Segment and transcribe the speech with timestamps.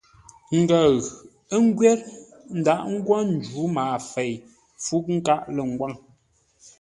[0.59, 0.83] Ngəʉ
[1.53, 1.99] ə́ ngwér
[2.59, 5.93] ńdaghʼ ńgwó ńjǔ maafei-fú-nkâʼ-lə̂-ngwâŋ.